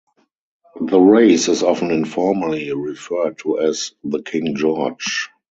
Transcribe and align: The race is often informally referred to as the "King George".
The 0.79 0.99
race 0.99 1.47
is 1.47 1.61
often 1.61 1.91
informally 1.91 2.73
referred 2.73 3.37
to 3.43 3.59
as 3.59 3.91
the 4.03 4.23
"King 4.23 4.55
George". 4.55 5.29